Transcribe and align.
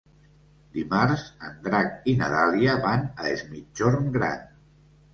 Dimarts 0.77 1.25
en 1.49 1.53
Drac 1.69 2.09
i 2.13 2.17
na 2.23 2.33
Dàlia 2.33 2.81
van 2.89 3.07
a 3.23 3.31
Es 3.37 3.49
Migjorn 3.55 4.13
Gran. 4.21 4.47